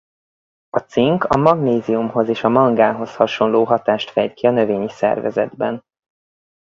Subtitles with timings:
[0.69, 5.83] A cink a magnéziumhoz és a mangánhoz hasonló hatást fejt ki a növényi szervezetben.